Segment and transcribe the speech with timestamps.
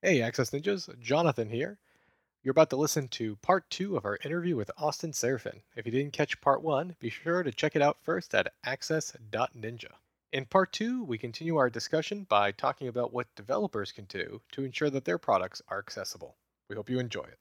[0.00, 1.76] Hey, Access Ninjas, Jonathan here.
[2.44, 5.60] You're about to listen to part two of our interview with Austin Seraphin.
[5.74, 9.90] If you didn't catch part one, be sure to check it out first at access.ninja.
[10.32, 14.62] In part two, we continue our discussion by talking about what developers can do to
[14.62, 16.36] ensure that their products are accessible.
[16.68, 17.38] We hope you enjoy it.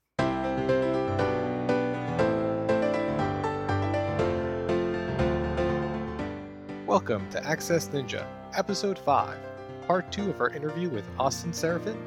[6.87, 9.37] Welcome to Access Ninja, Episode 5,
[9.85, 11.97] Part 2 of our interview with Austin Seraphin,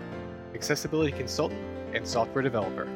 [0.61, 1.59] accessibility consultant
[1.95, 2.87] and software developer.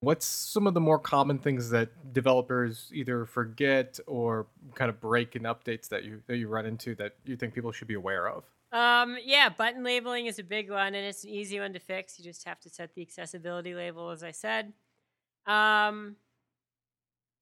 [0.00, 5.36] What's some of the more common things that developers either forget or kind of break
[5.36, 8.26] in updates that you that you run into that you think people should be aware
[8.26, 8.44] of?
[8.72, 12.18] Um, yeah, button labeling is a big one, and it's an easy one to fix.
[12.18, 14.72] You just have to set the accessibility label, as I said.
[15.46, 16.16] Um,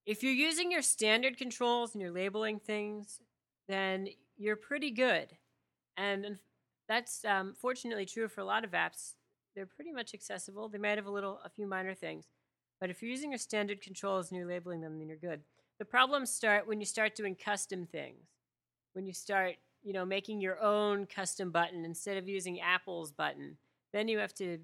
[0.06, 3.20] if you're using your standard controls and you're labeling things,
[3.68, 5.28] then you're pretty good.
[5.96, 6.38] And
[6.88, 9.14] that's um, fortunately true for a lot of apps.
[9.54, 10.68] They're pretty much accessible.
[10.68, 12.26] They might have a little, a few minor things,
[12.80, 15.40] but if you're using your standard controls and you're labeling them, then you're good.
[15.78, 18.26] The problems start when you start doing custom things.
[18.92, 23.56] When you start, you know, making your own custom button instead of using Apple's button,
[23.92, 24.58] then you have to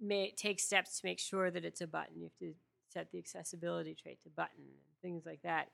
[0.00, 2.16] ma- take steps to make sure that it's a button.
[2.16, 2.54] You have to
[2.88, 5.70] set the accessibility trait to button and things like that,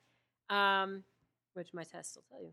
[0.54, 1.04] um,
[1.54, 2.52] which my test will tell you.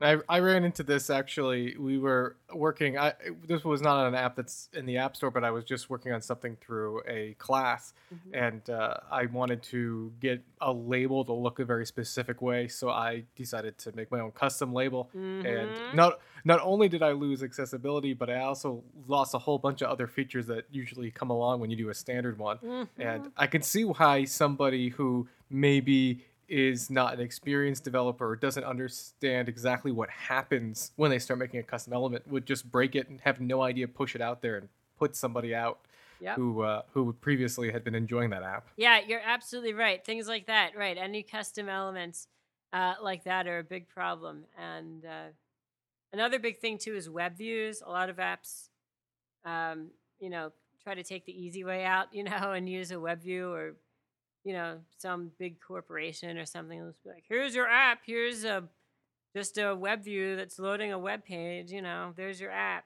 [0.00, 1.76] I, I ran into this actually.
[1.78, 2.98] We were working.
[2.98, 3.14] I
[3.46, 5.88] this was not on an app that's in the app store, but I was just
[5.88, 8.18] working on something through a class, Mhm.
[8.46, 12.66] and uh, I wanted to get a label to look a very specific way.
[12.68, 15.10] So I decided to make my own custom label.
[15.16, 15.44] Mhm.
[15.46, 19.80] And not not only did I lose accessibility, but I also lost a whole bunch
[19.80, 22.58] of other features that usually come along when you do a standard one.
[22.58, 22.88] Mhm.
[22.98, 28.64] And I can see why somebody who maybe is not an experienced developer or doesn't
[28.64, 33.08] understand exactly what happens when they start making a custom element would just break it
[33.08, 35.80] and have no idea, push it out there and put somebody out
[36.20, 36.36] Yep.
[36.36, 38.68] who uh, who previously had been enjoying that app.
[38.76, 40.02] Yeah, you're absolutely right.
[40.02, 40.96] Things like that, right?
[40.96, 42.28] Any custom elements
[42.72, 44.44] uh, like that are a big problem.
[44.56, 45.32] And uh,
[46.12, 47.82] another big thing too is web views.
[47.84, 48.68] A lot of apps,
[49.44, 50.52] um, you know,
[50.82, 53.74] try to take the easy way out, you know, and use a web view or,
[54.44, 56.80] you know, some big corporation or something.
[56.80, 58.00] will be like, here's your app.
[58.06, 58.64] Here's a
[59.34, 61.72] just a web view that's loading a web page.
[61.72, 62.84] You know, there's your app.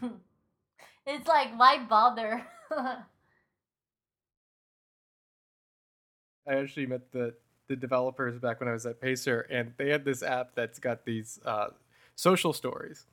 [1.06, 2.46] it's like why bother?
[2.70, 3.04] I
[6.46, 7.34] actually met the
[7.68, 11.04] the developers back when I was at Pacer, and they had this app that's got
[11.04, 11.68] these uh,
[12.14, 13.06] social stories,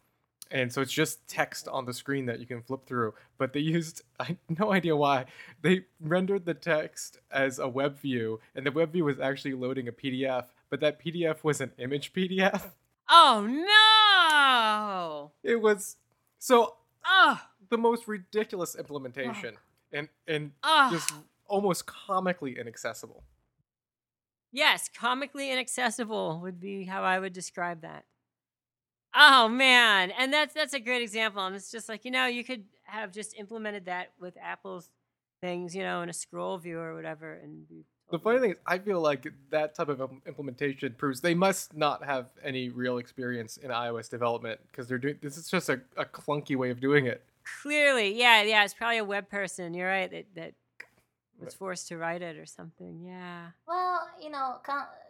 [0.51, 3.13] and so it's just text on the screen that you can flip through.
[3.37, 5.25] But they used I no idea why
[5.61, 9.87] they rendered the text as a web view, and the web view was actually loading
[9.87, 12.71] a PDF, but that PDF was an image PDF.
[13.09, 15.31] Oh no!
[15.43, 15.97] It was
[16.39, 16.75] so
[17.05, 19.55] Oh, the most ridiculous implementation,
[19.91, 20.89] and and oh.
[20.91, 21.11] just
[21.47, 23.23] almost comically inaccessible.
[24.51, 28.05] Yes, comically inaccessible would be how I would describe that.
[29.13, 31.45] Oh man, and that's that's a great example.
[31.45, 34.89] And it's just like you know, you could have just implemented that with Apple's
[35.41, 38.57] things, you know, in a scroll view or whatever, and be The funny thing is,
[38.65, 43.57] I feel like that type of implementation proves they must not have any real experience
[43.57, 47.07] in iOS development because they're doing this is just a, a clunky way of doing
[47.07, 47.23] it.
[47.61, 49.73] clearly, yeah, yeah, it's probably a web person.
[49.73, 50.53] You're right that that
[51.43, 53.01] was forced to write it or something.
[53.03, 53.47] Yeah.
[53.67, 54.57] well, you know,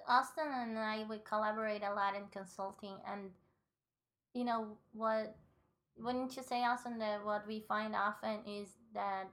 [0.07, 3.29] Austin and I we collaborate a lot in consulting, and
[4.33, 5.35] you know what?
[5.97, 9.29] Wouldn't you say, Austin, that what we find often is that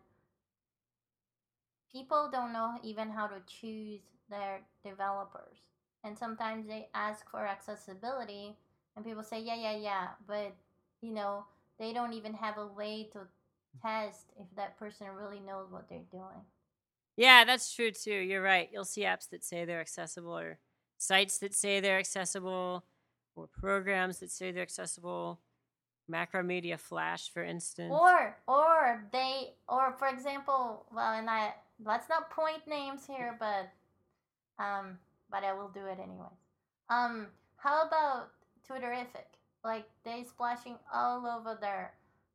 [1.93, 4.01] people don't know even how to choose
[4.31, 5.59] their developers,
[6.05, 8.57] and sometimes they ask for accessibility,
[8.97, 10.55] and people say, yeah, yeah, yeah, but
[11.01, 11.45] you know
[11.79, 13.21] they don't even have a way to
[13.81, 16.45] test if that person really knows what they're doing.
[17.17, 18.13] Yeah, that's true too.
[18.13, 18.69] You're right.
[18.73, 20.59] You'll see apps that say they're accessible or
[20.99, 22.85] sites that say they're accessible
[23.39, 25.41] or programs that say they're accessible.
[26.11, 27.93] Macromedia Flash, for instance.
[27.93, 31.55] Or or they or for example, well, and I
[31.85, 33.71] let's not point names here, but
[34.63, 34.99] um,
[35.31, 36.33] but I will do it anyway.
[36.89, 37.27] Um,
[37.57, 38.31] how about
[38.69, 39.29] Twitterrific?
[39.65, 41.93] Like they splashing all over their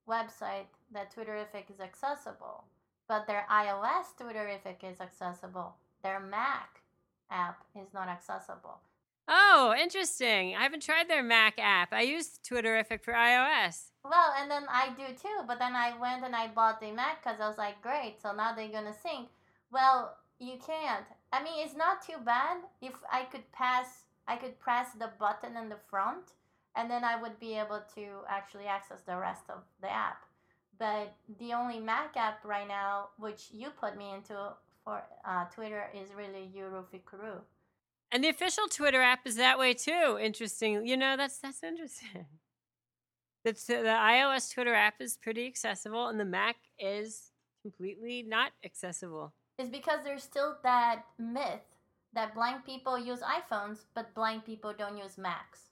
[0.08, 2.66] website that Twitterrific is accessible,
[3.08, 5.76] but their iOS Twitterrific is accessible.
[6.04, 6.82] Their Mac
[7.32, 8.82] app is not accessible.
[9.28, 10.56] Oh, interesting.
[10.56, 11.94] I haven't tried their Mac app.
[11.94, 13.92] I used Twitterrific for iOS.
[14.04, 17.24] Well, and then I do too, but then I went and I bought the Mac
[17.24, 19.30] because I was like, great, so now they're gonna sync.
[19.72, 21.06] Well, you can't.
[21.32, 25.56] I mean, it's not too bad if I could pass, I could press the button
[25.56, 26.34] in the front
[26.76, 30.24] and then I would be able to actually access the rest of the app.
[30.80, 34.36] But the only Mac app right now, which you put me into
[34.84, 37.40] for uh, Twitter, is really Yorufukurou.
[38.14, 40.20] And the official Twitter app is that way too.
[40.22, 40.86] Interesting.
[40.86, 42.26] You know, that's that's interesting.
[43.46, 47.32] It's, the iOS Twitter app is pretty accessible, and the Mac is
[47.62, 49.34] completely not accessible.
[49.58, 51.68] Is because there's still that myth
[52.14, 55.72] that blind people use iPhones, but blind people don't use Macs.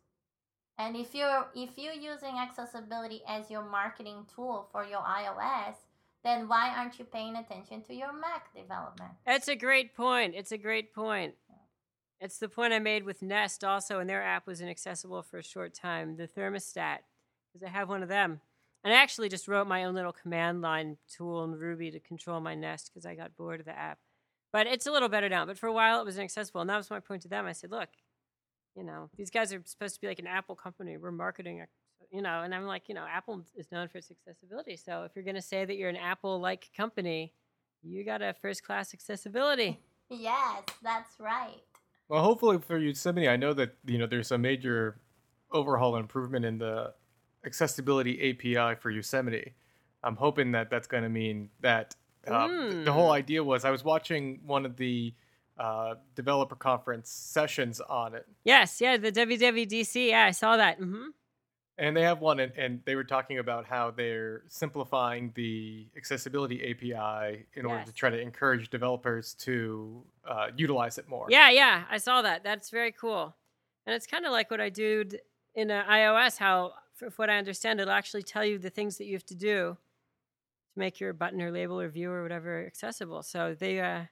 [0.77, 5.75] And if you're if you're using accessibility as your marketing tool for your iOS,
[6.23, 9.11] then why aren't you paying attention to your Mac development?
[9.25, 10.35] It's a great point.
[10.35, 11.35] It's a great point.
[12.21, 15.43] It's the point I made with Nest also, and their app was inaccessible for a
[15.43, 16.17] short time.
[16.17, 16.99] The thermostat,
[17.51, 18.41] because I have one of them.
[18.83, 22.39] And I actually just wrote my own little command line tool in Ruby to control
[22.39, 23.97] my Nest because I got bored of the app.
[24.53, 25.47] But it's a little better now.
[25.47, 26.61] But for a while, it was inaccessible.
[26.61, 27.47] And that was my point to them.
[27.47, 27.89] I said, look,
[28.75, 30.97] you know, these guys are supposed to be like an Apple company.
[30.97, 31.65] We're marketing,
[32.11, 34.77] you know, and I'm like, you know, Apple is known for its accessibility.
[34.77, 37.33] So if you're going to say that you're an Apple like company,
[37.81, 39.79] you got a first class accessibility.
[40.13, 41.63] Yes, that's right.
[42.11, 44.99] Well, hopefully for Yosemite, I know that you know there's a major
[45.49, 46.93] overhaul and improvement in the
[47.45, 49.53] accessibility API for Yosemite.
[50.03, 51.95] I'm hoping that that's going to mean that
[52.27, 53.13] uh, th- the whole Mm.
[53.15, 55.13] idea was I was watching one of the
[55.57, 60.09] uh, developer conference sessions on it, Yes, yeah, the WWDC.
[60.09, 60.79] Yeah, I saw that.
[60.79, 61.09] hmm
[61.77, 66.61] and they have one, and, and they were talking about how they're simplifying the accessibility
[66.71, 71.27] API in order to try to encourage developers to uh, utilize it more.
[71.29, 72.43] Yeah, yeah, I saw that.
[72.43, 73.35] That's very cool.
[73.85, 75.05] And it's kind of like what I do
[75.55, 79.13] in iOS, how, for what I understand, it'll actually tell you the things that you
[79.13, 79.77] have to do
[80.73, 83.23] to make your button or label or view or whatever accessible.
[83.23, 84.03] So they, uh,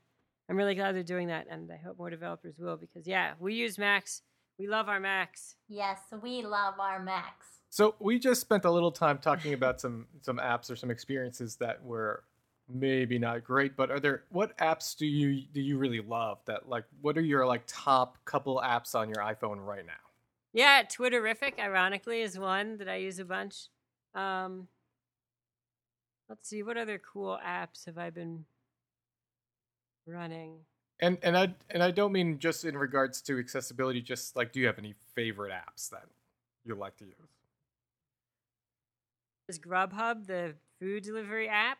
[0.49, 3.53] I'm really glad they're doing that, and I hope more developers will because, yeah, we
[3.53, 4.23] use Macs.
[4.59, 5.55] We love our Macs.
[5.69, 7.47] Yes, we love our Macs.
[7.69, 11.55] So we just spent a little time talking about some some apps or some experiences
[11.55, 12.25] that were
[12.67, 16.67] maybe not great, but are there what apps do you do you really love that
[16.67, 19.93] like what are your like top couple apps on your iPhone right now?
[20.51, 23.67] Yeah, Twitterrific, ironically, is one that I use a bunch.
[24.15, 24.67] Um,
[26.27, 28.45] let's see, what other cool apps have I been
[30.07, 30.57] running?
[30.99, 34.59] And and I and I don't mean just in regards to accessibility, just like do
[34.59, 36.05] you have any favorite apps that
[36.65, 37.15] you like to use?
[39.49, 41.79] is Grubhub, the food delivery app,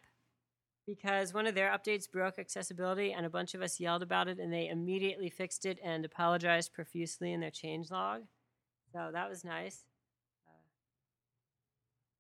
[0.86, 4.40] because one of their updates broke accessibility and a bunch of us yelled about it
[4.40, 8.24] and they immediately fixed it and apologized profusely in their change log.
[8.92, 9.86] So that was nice.
[10.48, 10.52] Uh,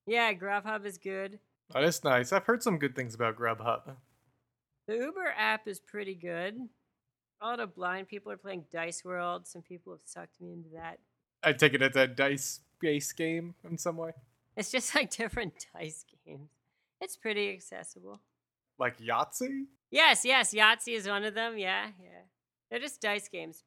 [0.06, 1.40] yeah, Grubhub is good.
[1.74, 2.32] Oh, that's nice.
[2.32, 3.96] I've heard some good things about Grubhub.
[4.88, 6.58] The Uber app is pretty good.
[7.42, 9.48] A lot of blind people are playing Dice World.
[9.48, 11.00] Some people have sucked me into that.
[11.44, 14.12] I take it as a dice based game in some way,
[14.58, 16.50] It's just like different dice games.
[17.02, 18.20] It's pretty accessible.
[18.78, 19.66] like Yahtzee.
[19.92, 21.58] Yes, yes, Yahtzee is one of them.
[21.58, 22.24] Yeah, yeah.
[22.70, 23.64] They're just dice games.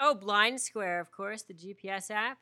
[0.00, 2.38] Oh, Blind Square, of course, the GPS app.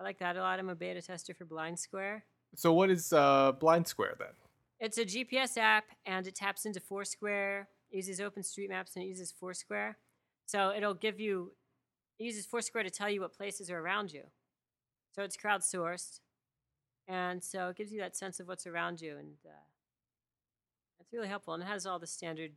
[0.00, 0.58] I like that a lot.
[0.58, 2.24] I'm a beta tester for Blind Square.
[2.56, 4.28] So what is uh, Blind Square then?
[4.80, 9.98] It's a GPS app and it taps into Foursquare, uses OpenStreetMaps, and it uses Foursquare.
[10.46, 11.52] So it'll give you,
[12.18, 14.22] it uses Foursquare to tell you what places are around you.
[15.14, 16.20] So it's crowdsourced.
[17.06, 19.16] And so it gives you that sense of what's around you.
[19.18, 19.52] And uh,
[20.98, 21.54] that's really helpful.
[21.54, 22.52] And it has all the standard,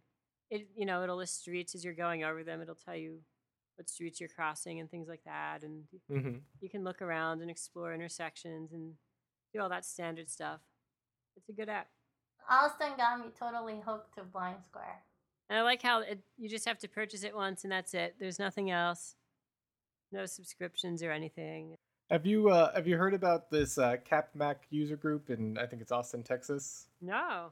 [0.50, 2.62] it, you know, it'll list streets as you're going over them.
[2.62, 3.20] It'll tell you
[3.76, 5.64] what streets you're crossing and things like that.
[5.64, 6.38] And Mm-hmm.
[6.62, 8.94] you can look around and explore intersections and
[9.54, 10.62] do all that standard stuff.
[11.36, 11.88] It's a good app.
[12.50, 15.02] Austin got me totally hooked to Blind Square.
[15.50, 18.16] And I like how it, you just have to purchase it once and that's it.
[18.20, 19.16] There's nothing else.
[20.12, 21.76] No subscriptions or anything.
[22.10, 25.82] Have you uh, have you heard about this uh, CapMac user group in I think
[25.82, 26.88] it's Austin, Texas?
[27.02, 27.52] No.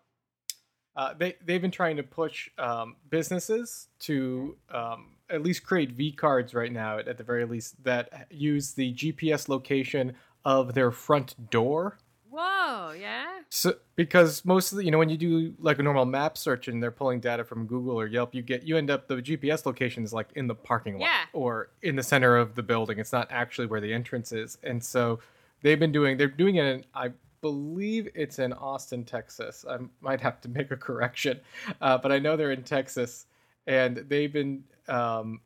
[0.95, 6.11] Uh, they they've been trying to push um, businesses to um, at least create V
[6.11, 10.91] cards right now, at, at the very least, that use the GPS location of their
[10.91, 11.97] front door.
[12.75, 13.25] Whoa, yeah?
[13.49, 16.67] So because most of the you know when you do like a normal map search
[16.67, 19.65] and they're pulling data from Google or Yelp, you get you end up the GPS
[19.65, 21.23] location is like in the parking lot Yeah.
[21.33, 22.99] or in the center of the building.
[22.99, 25.19] It's not actually where the entrance is, and so
[25.61, 29.63] they've been doing they're doing it in I believe it's in Austin, Texas.
[29.69, 31.39] I might have to make a correction,
[31.81, 33.27] uh, but I know they're in Texas,
[33.67, 35.39] and they've been um,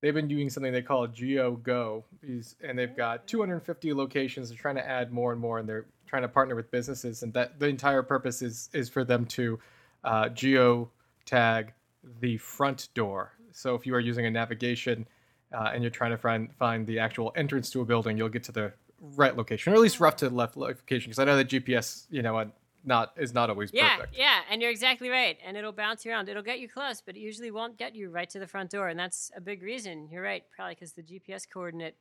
[0.00, 4.48] they've been doing something they call GeoGo, These- and they've got 250 locations.
[4.48, 7.22] They're trying to add more and more, and they're trying to partner with businesses.
[7.22, 9.58] And that the entire purpose is is for them to
[10.04, 10.90] uh, geo
[11.26, 11.72] tag
[12.20, 13.32] the front door.
[13.52, 15.06] So if you are using a navigation
[15.52, 18.44] uh, and you're trying to find find the actual entrance to a building, you'll get
[18.44, 18.72] to the
[19.16, 21.10] right location, or at least rough to the left location.
[21.10, 22.46] Because I know that GPS, you know, uh,
[22.84, 24.16] not is not always Yeah, perfect.
[24.16, 25.38] yeah, and you're exactly right.
[25.44, 26.28] And it'll bounce around.
[26.28, 28.88] It'll get you close, but it usually won't get you right to the front door.
[28.88, 30.08] And that's a big reason.
[30.10, 31.96] You're right, probably because the GPS coordinate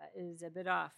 [0.00, 0.92] uh, is a bit off.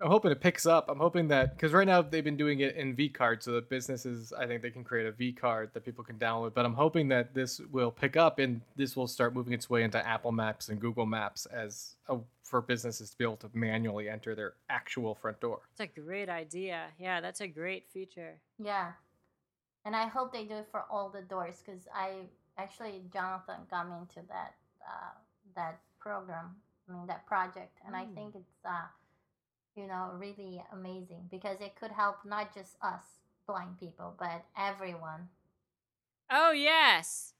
[0.00, 0.88] I'm hoping it picks up.
[0.88, 3.68] I'm hoping that because right now they've been doing it in V card, so that
[3.68, 6.54] businesses I think they can create a V card that people can download.
[6.54, 9.82] But I'm hoping that this will pick up and this will start moving its way
[9.82, 14.08] into Apple Maps and Google Maps as a, for businesses to be able to manually
[14.08, 15.60] enter their actual front door.
[15.72, 16.86] It's a great idea.
[16.98, 18.34] Yeah, that's a great feature.
[18.58, 18.92] Yeah.
[19.84, 22.26] And I hope they do it for all the doors because I
[22.58, 24.54] actually Jonathan got me into that
[24.86, 25.12] uh,
[25.54, 26.56] that program.
[26.88, 28.14] I mean that project, and I Mm.
[28.14, 28.86] think it's uh,
[29.76, 33.02] you know really amazing because it could help not just us
[33.46, 35.28] blind people, but everyone.
[36.30, 37.32] Oh, yes.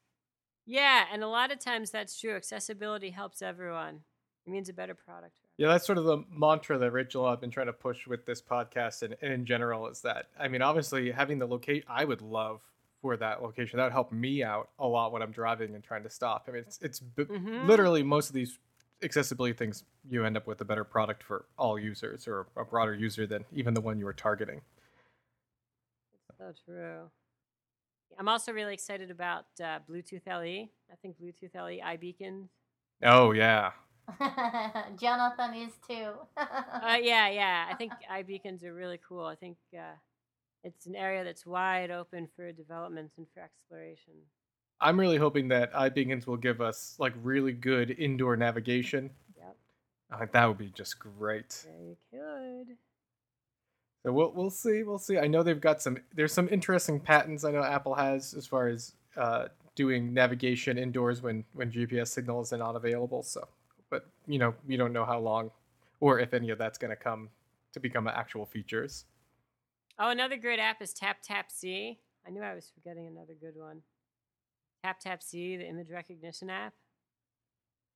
[0.66, 2.35] Yeah, and a lot of times that's true.
[2.37, 4.00] Accessibility helps everyone.
[4.47, 5.35] It means a better product.
[5.58, 8.25] Yeah, that's sort of the mantra that Rachel and I've been trying to push with
[8.25, 12.04] this podcast and, and in general is that I mean obviously having the location I
[12.04, 12.61] would love
[13.02, 13.76] for that location.
[13.76, 16.47] That would help me out a lot when I'm driving and trying to stop.
[16.49, 17.66] I mean it's it's b- Mhm.
[17.66, 18.58] literally most of these
[19.02, 22.95] accessibility things you end up with a better product for all users or a broader
[22.95, 24.61] user than even the one you were targeting.
[26.38, 27.11] So true.
[28.19, 30.69] I'm also really excited about uh, Bluetooth LE.
[30.90, 32.49] I think Bluetooth LE iBeacons.
[33.02, 33.71] Oh yeah.
[35.00, 36.12] Jonathan is too.
[36.81, 37.67] Uh, yeah, yeah.
[37.69, 39.25] I think iBeacons are really cool.
[39.25, 39.97] I think uh,
[40.62, 44.14] it's an area that's wide open for development and for exploration.
[44.80, 49.11] I'm really hoping that iBeacons will give us like really good indoor navigation.
[49.37, 49.56] Yep.
[50.11, 51.66] I think that would be just great.
[51.66, 52.76] Very good.
[54.04, 55.18] So we'll we'll see we'll see.
[55.18, 55.99] I know they've got some.
[56.14, 61.20] There's some interesting patents I know Apple has as far as uh, doing navigation indoors
[61.23, 63.25] when when GPS signals are not available.
[63.25, 63.49] So,
[63.90, 65.50] but you know we don't know how long
[66.00, 67.28] or if any of that's going to come
[67.73, 69.04] to become actual features.
[69.99, 71.99] Oh, another great app is Tap Tap See.
[72.26, 73.82] I knew I was forgetting another good one.
[74.85, 76.73] Tap Tap See, the image recognition app.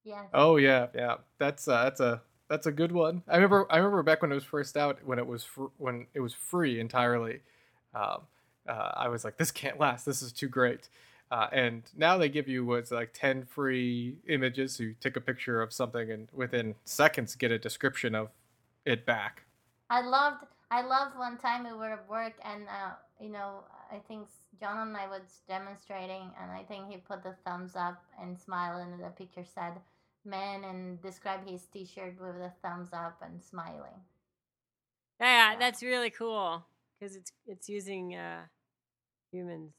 [0.04, 0.22] Yeah.
[0.34, 1.16] Oh yeah, yeah.
[1.38, 3.22] That's uh, that's a that's a good one.
[3.28, 6.06] I remember I remember back when it was first out when it was fr- when
[6.14, 7.40] it was free entirely.
[7.94, 8.22] Um,
[8.68, 10.04] uh, I was like, this can't last.
[10.06, 10.88] This is too great.
[11.30, 14.74] Uh, and now they give you what's like ten free images.
[14.74, 18.30] So you take a picture of something and within seconds get a description of
[18.84, 19.44] it back.
[19.88, 23.98] I loved I loved one time we were at work and uh, you know I
[24.08, 28.38] think John and I was demonstrating and I think he put the thumbs up and
[28.38, 29.74] smile and the picture said
[30.24, 34.00] man and described his t-shirt with the thumbs up and smiling.
[35.20, 35.58] Yeah, Yeah.
[35.58, 36.64] that's really cool
[36.98, 38.46] because it's it's using uh,
[39.30, 39.74] humans.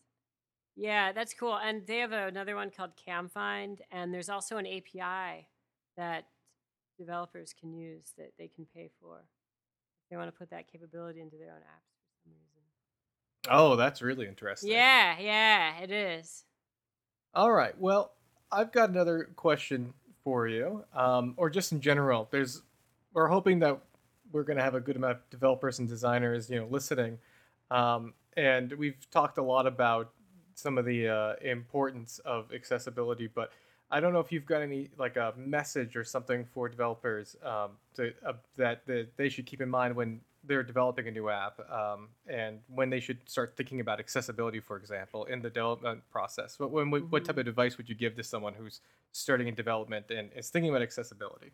[0.76, 1.58] Yeah, that's cool.
[1.58, 5.48] And they have another one called CamFind, and there's also an API
[5.98, 6.26] that
[7.00, 9.26] developers can use that they can pay for.
[10.14, 13.50] They want to put that capability into their own apps for some reason.
[13.50, 14.70] Oh, that's really interesting.
[14.70, 16.44] Yeah, yeah, it is.
[17.34, 17.76] All right.
[17.80, 18.12] Well,
[18.52, 22.28] I've got another question for you, um, or just in general.
[22.30, 22.62] There's,
[23.12, 23.80] we're hoping that
[24.32, 27.18] we're going to have a good amount of developers and designers, you know, listening,
[27.72, 30.12] um, and we've talked a lot about
[30.54, 33.52] some of the uh, importance of accessibility, but
[33.92, 37.72] I don't know if you've got any like a message or something for developers um,
[37.96, 41.60] to, uh, that, that they should keep in mind when they're developing a new app
[41.72, 46.60] um, and when they should start thinking about accessibility, for example, in the development process.
[46.60, 50.12] What, when, what type of advice would you give to someone who's starting in development
[50.12, 51.52] and is thinking about accessibility?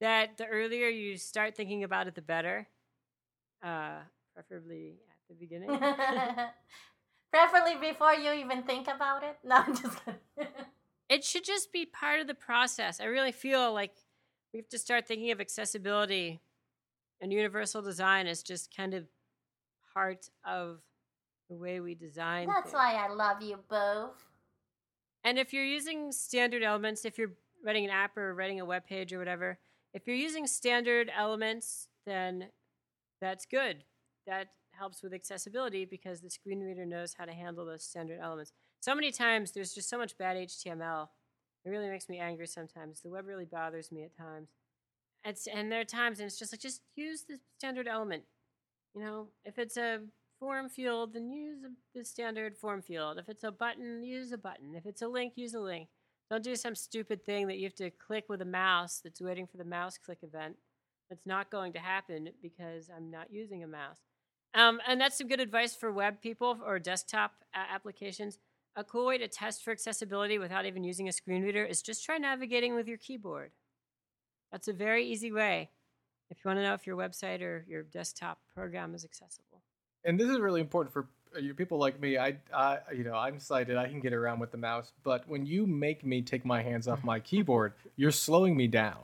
[0.00, 2.68] That the earlier you start thinking about it, the better.
[3.62, 4.00] Uh,
[4.34, 5.68] preferably at the beginning.
[7.32, 9.38] Preferably before you even think about it.
[9.44, 10.20] No, I'm just kidding.
[11.12, 12.98] it should just be part of the process.
[12.98, 13.92] I really feel like
[14.54, 16.40] we have to start thinking of accessibility
[17.20, 19.04] and universal design as just kind of
[19.92, 20.80] part of
[21.50, 22.48] the way we design.
[22.48, 22.74] That's things.
[22.74, 24.24] why I love you both.
[25.22, 28.86] And if you're using standard elements, if you're writing an app or writing a web
[28.86, 29.58] page or whatever,
[29.92, 32.46] if you're using standard elements, then
[33.20, 33.84] that's good.
[34.26, 38.52] That helps with accessibility because the screen reader knows how to handle those standard elements.
[38.82, 41.06] So many times there's just so much bad HTML.
[41.64, 43.00] It really makes me angry sometimes.
[43.00, 44.48] The web really bothers me at times.
[45.24, 48.24] It's, and there are times and it's just like just use the standard element.
[48.96, 50.00] You know, if it's a
[50.40, 51.58] form field, then use
[51.94, 53.18] the standard form field.
[53.18, 54.74] If it's a button, use a button.
[54.74, 55.88] If it's a link, use a link.
[56.28, 59.46] Don't do some stupid thing that you have to click with a mouse that's waiting
[59.46, 60.56] for the mouse click event.
[61.08, 64.00] That's not going to happen because I'm not using a mouse.
[64.54, 68.38] Um, and that's some good advice for web people or desktop applications.
[68.76, 72.04] A cool way to test for accessibility without even using a screen reader is just
[72.04, 73.52] try navigating with your keyboard.
[74.50, 75.70] That's a very easy way
[76.30, 79.62] if you want to know if your website or your desktop program is accessible.
[80.04, 82.18] And this is really important for uh, you people like me.
[82.18, 83.76] I, I, you know, I'm sighted.
[83.76, 84.92] I can get around with the mouse.
[85.04, 88.98] But when you make me take my hands off my keyboard, you're slowing me down.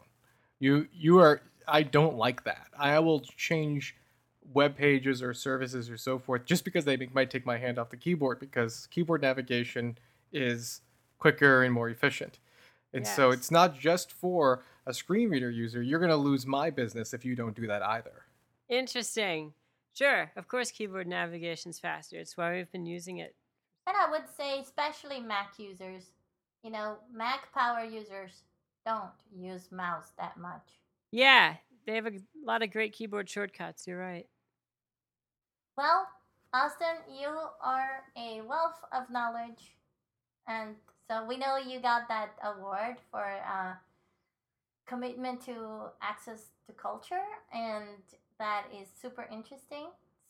[0.58, 1.42] You, you are.
[1.66, 2.68] I don't like that.
[2.78, 3.94] I will change
[4.54, 7.90] web pages or services or so forth just because they might take my hand off
[7.90, 9.98] the keyboard because keyboard navigation
[10.32, 10.80] is
[11.18, 12.38] quicker and more efficient.
[12.94, 15.82] And so it's not just for a screen reader user.
[15.82, 18.22] You're going to lose my business if you don't do that either.
[18.68, 19.52] Interesting.
[19.92, 22.16] Sure, of course, keyboard navigation's faster.
[22.16, 23.34] It's why we've been using it.
[23.86, 26.12] And I would say, especially Mac users,
[26.62, 28.42] you know, Mac power users
[28.86, 30.62] don't use mouse that much.
[31.10, 33.86] Yeah, they have a lot of great keyboard shortcuts.
[33.86, 34.26] You're right.
[35.78, 36.08] Well,
[36.52, 37.28] Austin, you
[37.62, 39.76] are a wealth of knowledge,
[40.48, 40.74] and
[41.08, 43.74] so we know you got that award for uh,
[44.88, 47.22] commitment to access to culture,
[47.54, 47.86] and
[48.40, 49.86] that is super interesting.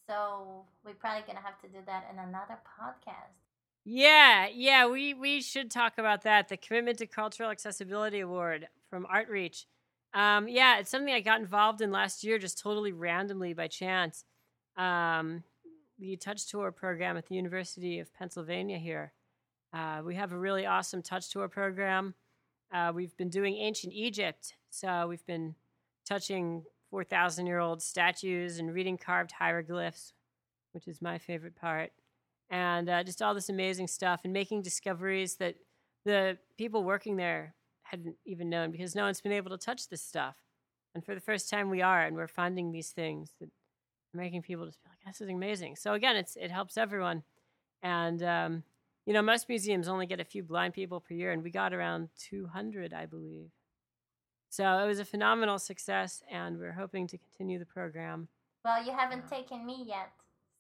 [0.06, 3.40] So we're probably gonna have to do that in another podcast.
[3.86, 6.50] Yeah, yeah, we we should talk about that.
[6.50, 9.64] The Commitment to Cultural Accessibility Award from ArtReach.
[10.12, 14.24] Um, yeah, it's something I got involved in last year, just totally randomly by chance.
[14.78, 15.42] Um,
[15.98, 19.12] the Touch Tour program at the University of Pennsylvania here.
[19.72, 22.14] Uh, we have a really awesome Touch Tour program.
[22.72, 25.54] Uh, we've been doing ancient Egypt, so we've been
[26.06, 30.14] touching 4,000 year old statues and reading carved hieroglyphs,
[30.72, 31.90] which is my favorite part
[32.50, 35.56] and uh, just all this amazing stuff and making discoveries that
[36.04, 40.02] the people working there hadn't even known because no one's been able to touch this
[40.02, 40.36] stuff.
[40.94, 43.50] And for the first time, we are, and we're finding these things that
[44.14, 47.22] making people just be like, "This is amazing." So again, it's it helps everyone,
[47.82, 48.62] and um,
[49.06, 51.72] you know, most museums only get a few blind people per year, and we got
[51.72, 53.50] around 200, I believe.
[54.50, 58.28] So it was a phenomenal success, and we're hoping to continue the program.
[58.64, 60.10] Well, you haven't taken me yet,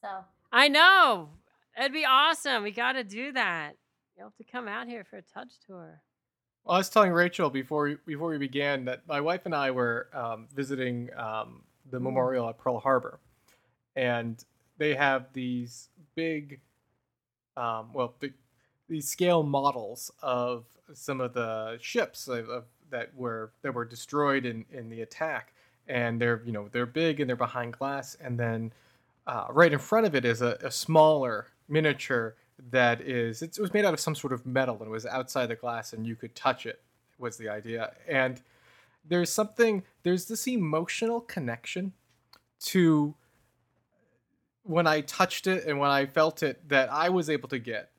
[0.00, 0.08] so
[0.52, 1.30] I know.
[1.78, 2.62] It'd be awesome.
[2.62, 3.76] We got to do that.
[4.16, 6.00] You'll have to come out here for a touch tour.
[6.64, 9.70] Well, I was telling Rachel before we, before we began that my wife and I
[9.70, 13.20] were um, visiting um, the memorial at Pearl Harbor,
[13.98, 14.44] and
[14.78, 16.60] they have these big,
[17.56, 18.32] um, well, big,
[18.88, 24.46] these scale models of some of the ships of, of, that were that were destroyed
[24.46, 25.52] in, in the attack,
[25.88, 28.72] and they're you know they're big and they're behind glass, and then
[29.26, 32.36] uh, right in front of it is a, a smaller miniature
[32.70, 35.46] that is it was made out of some sort of metal and it was outside
[35.46, 36.80] the glass and you could touch it
[37.18, 37.92] was the idea.
[38.08, 38.40] And
[39.04, 41.92] there's something there's this emotional connection
[42.60, 43.14] to
[44.68, 47.90] when i touched it and when i felt it that i was able to get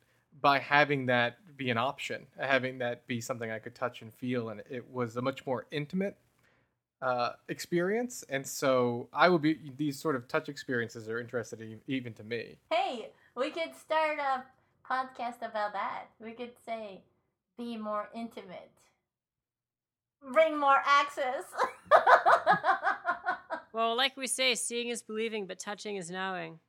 [0.41, 4.49] by having that be an option having that be something i could touch and feel
[4.49, 6.15] and it was a much more intimate
[7.01, 11.79] uh, experience and so i would be these sort of touch experiences are interested in,
[11.87, 14.43] even to me hey, we could start a
[14.89, 16.05] podcast about that.
[16.19, 17.01] We could say,
[17.57, 18.71] be more intimate,
[20.31, 21.43] bring more access.
[23.73, 26.59] Well, like we say, seeing is believing, but touching is knowing.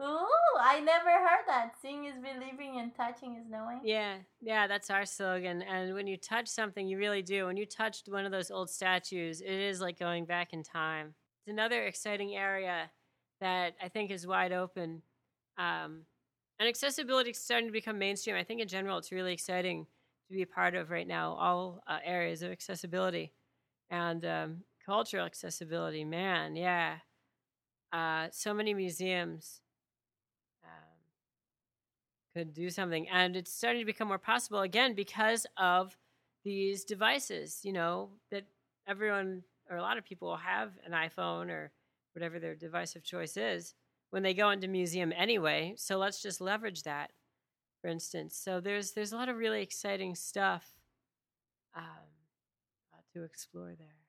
[0.00, 0.26] Ooh,
[0.60, 1.74] I never heard that.
[1.80, 3.80] Seeing is believing and touching is knowing.
[3.84, 5.62] Yeah, yeah, that's our slogan.
[5.62, 7.46] And when you touch something, you really do.
[7.46, 11.14] When you touched one of those old statues, it is like going back in time.
[11.40, 12.90] It's another exciting area
[13.40, 15.02] that I think is wide open.
[15.58, 16.02] Um,
[16.58, 18.36] and accessibility is starting to become mainstream.
[18.36, 19.86] I think in general, it's really exciting
[20.28, 23.32] to be a part of right now, all uh, areas of accessibility
[23.90, 26.04] and um, cultural accessibility.
[26.04, 26.96] Man, yeah.
[27.92, 29.60] Uh, so many museums
[30.64, 30.70] um,
[32.34, 33.08] could do something.
[33.08, 35.96] And it's starting to become more possible again because of
[36.44, 38.44] these devices, you know, that
[38.88, 41.70] everyone or a lot of people have an iPhone or
[42.14, 43.74] whatever their device of choice is
[44.10, 45.74] when they go into museum anyway.
[45.76, 47.10] So let's just leverage that,
[47.80, 48.36] for instance.
[48.36, 50.66] So there's there's a lot of really exciting stuff
[51.74, 51.84] um,
[52.92, 54.01] uh, to explore there.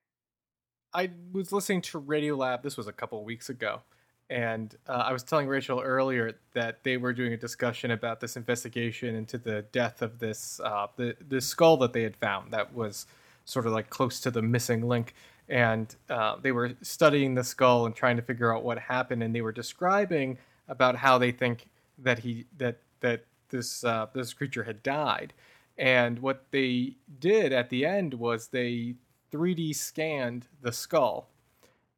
[0.93, 2.61] I was listening to Radiolab.
[2.61, 3.81] This was a couple of weeks ago,
[4.29, 8.37] and uh, I was telling Rachel earlier that they were doing a discussion about this
[8.37, 12.73] investigation into the death of this uh, the the skull that they had found that
[12.73, 13.07] was
[13.45, 15.15] sort of like close to the missing link,
[15.49, 19.35] and uh, they were studying the skull and trying to figure out what happened, and
[19.35, 24.63] they were describing about how they think that he that that this uh, this creature
[24.63, 25.33] had died,
[25.77, 28.93] and what they did at the end was they
[29.33, 31.29] 3D scanned the skull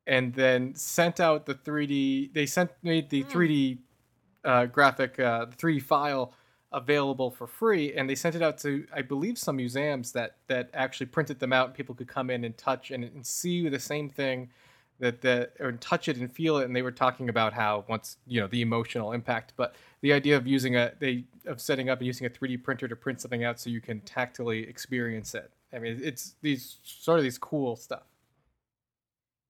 [0.08, 2.34] and then sent out the 3D.
[2.34, 3.32] They sent made the Hmm.
[3.32, 3.78] 3D
[4.43, 6.34] uh, graphic, uh, 3D file
[6.71, 10.69] available for free, and they sent it out to I believe some museums that that
[10.74, 11.67] actually printed them out.
[11.67, 14.50] and People could come in and touch and, and see the same thing
[15.00, 16.65] that that or touch it and feel it.
[16.65, 20.38] And they were talking about how once you know the emotional impact, but the idea
[20.38, 23.43] of using a they of setting up and using a 3D printer to print something
[23.43, 25.52] out so you can tactily experience it.
[25.73, 28.04] I mean, it's these sort of these cool stuff.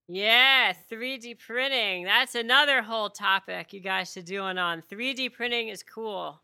[0.08, 2.04] Yeah, 3D printing.
[2.04, 4.82] That's another whole topic you guys should do one on.
[4.82, 6.40] 3D printing is cool.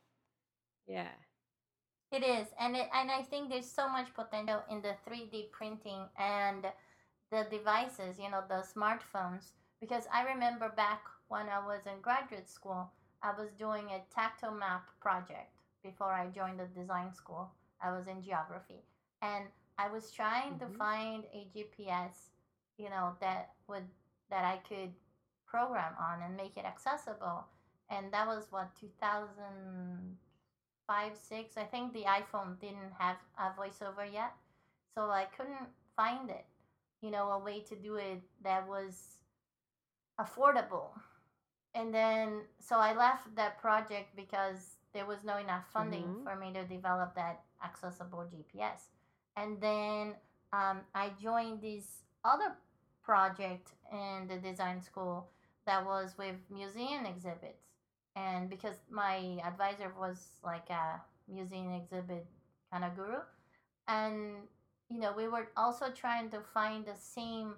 [0.86, 1.08] Yeah.
[2.10, 6.04] It is, and it, and I think there's so much potential in the 3D printing
[6.18, 6.66] and
[7.30, 9.52] the devices, you know, the smartphones.
[9.80, 12.90] Because I remember back when I was in graduate school,
[13.22, 17.50] I was doing a tactile map project before I joined the design school.
[17.82, 18.82] I was in geography,
[19.22, 19.46] and
[19.78, 20.58] I was trying Mhm.
[20.60, 22.30] to find a GPS,
[22.76, 23.88] you know, that would
[24.28, 24.94] that I could
[25.46, 27.46] program on and make it accessible.
[27.90, 31.56] And that was what 2005, six.
[31.58, 34.34] I think the iPhone didn't have a voiceover yet,
[34.94, 36.46] so I couldn't find it.
[37.00, 39.18] You know, a way to do it that was
[40.18, 40.98] affordable.
[41.74, 46.24] And then, so I left that project because there was no enough funding Mhm.
[46.24, 48.90] for me to develop that accessible GPS.
[49.36, 50.14] And then
[50.52, 51.84] um, I joined this
[52.24, 52.56] other
[53.02, 55.28] project in the design school
[55.66, 57.64] that was with museum exhibits.
[58.14, 61.00] And because my advisor was like a
[61.32, 62.26] museum exhibit
[62.70, 63.20] kind of guru,
[63.88, 64.34] and
[64.90, 67.54] you know, we were also trying to find the same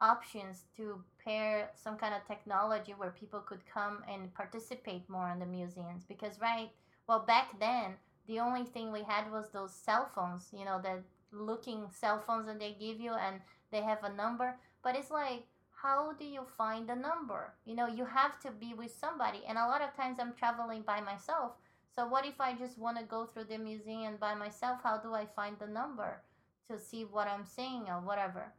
[0.00, 5.38] options to pair some kind of technology where people could come and participate more in
[5.38, 6.70] the museums because right
[7.08, 7.94] well back then
[8.26, 12.46] the only thing we had was those cell phones you know the looking cell phones
[12.46, 15.42] that they give you and they have a number but it's like
[15.82, 19.58] how do you find the number you know you have to be with somebody and
[19.58, 21.52] a lot of times i'm traveling by myself
[21.94, 25.12] so what if i just want to go through the museum by myself how do
[25.14, 26.22] i find the number
[26.70, 28.52] to see what i'm seeing or whatever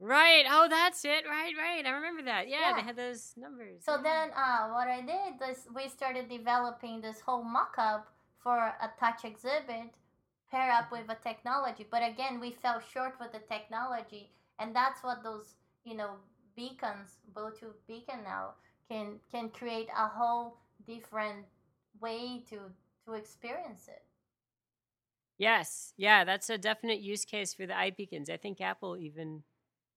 [0.00, 0.46] Right.
[0.48, 1.26] Oh, that's it.
[1.28, 1.84] Right, right.
[1.84, 2.48] I remember that.
[2.48, 3.84] Yeah, they had those numbers.
[3.84, 4.02] So yeah.
[4.02, 8.10] then, uh, what I did is we started developing this whole mock-up
[8.42, 9.94] for a touch exhibit,
[10.50, 11.86] pair up with a technology.
[11.90, 16.16] But again, we fell short with the technology, and that's what those you know
[16.56, 18.54] beacons, Bluetooth beacon now
[18.88, 21.46] can can create a whole different
[22.00, 22.58] way to
[23.06, 24.02] to experience it.
[25.38, 25.94] Yes.
[25.96, 28.28] Yeah, that's a definite use case for the iBeacons.
[28.28, 29.42] I think Apple even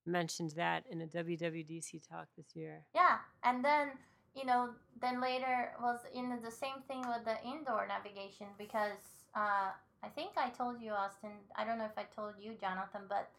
[0.06, 2.86] mentioned that in a WWDC talk this year.
[2.96, 3.92] Yeah, and then
[4.36, 4.70] you know,
[5.02, 9.70] then later was in the same thing with the indoor navigation because uh,
[10.04, 11.32] I think I told you, Austin.
[11.56, 13.30] I don't know if I told you, Jonathan, but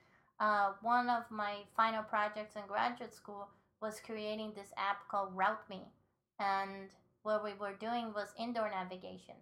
[0.40, 3.48] uh, one of my final projects in graduate school
[3.80, 5.83] was creating this app called Route Me,
[6.38, 6.90] and
[7.22, 9.35] what we were doing was indoor navigation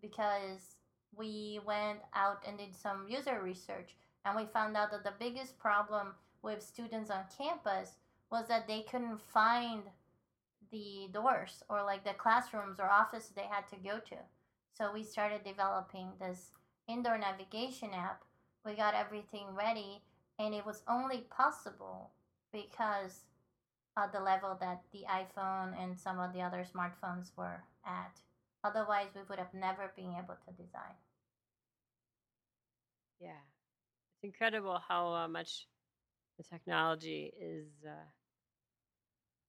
[0.00, 0.76] because
[1.16, 3.94] we went out and did some user research
[4.24, 6.08] and we found out that the biggest problem
[6.42, 7.96] with students on campus
[8.30, 9.82] was that they couldn't find
[10.70, 14.16] the doors or like the classrooms or offices they had to go to.
[14.72, 16.50] So we started developing this
[16.88, 18.22] indoor navigation app.
[18.64, 20.02] We got everything ready,
[20.38, 22.10] and it was only possible
[22.52, 23.24] because
[23.96, 28.20] of the level that the iPhone and some of the other smartphones were at.
[28.62, 30.94] Otherwise, we would have never been able to design.
[33.20, 33.40] Yeah.
[34.14, 35.66] It's incredible how uh, much
[36.38, 37.92] the technology is uh,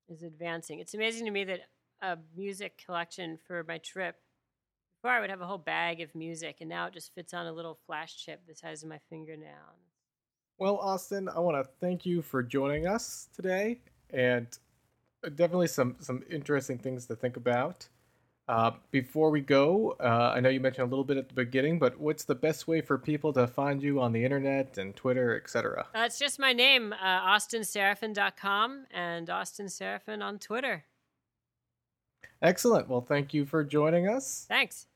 [0.10, 0.80] is advancing.
[0.80, 1.62] It's amazing to me that
[2.02, 4.16] a music collection for my trip
[5.02, 7.48] before I would have a whole bag of music and now it just fits on
[7.48, 9.78] a little flash chip the size of my fingernail.
[10.62, 13.80] Well, Austin, I want to thank you for joining us today,
[14.12, 14.46] and
[15.26, 17.88] uh, definitely some some interesting things to think about.
[18.48, 21.80] Uh, before we go, uh, I know you mentioned a little bit at the beginning,
[21.80, 25.40] but what's the best way for people to find you on the internet and Twitter,
[25.40, 25.88] etc.?
[25.96, 30.84] Uh, it's just my name, uh, austinseraphin.com and austinseraphin on Twitter.
[32.42, 32.90] Excellent.
[32.90, 34.46] Well, thank you for joining us.
[34.50, 34.88] Thanks.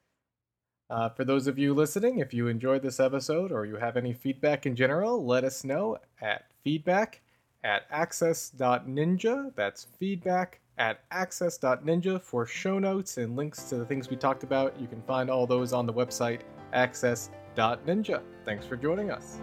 [0.89, 4.13] Uh, for those of you listening, if you enjoyed this episode or you have any
[4.13, 7.21] feedback in general, let us know at feedback
[7.63, 9.55] at access.ninja.
[9.55, 14.79] That's feedback at access.ninja for show notes and links to the things we talked about.
[14.79, 16.41] You can find all those on the website
[16.73, 18.21] access.ninja.
[18.43, 19.39] Thanks for joining us.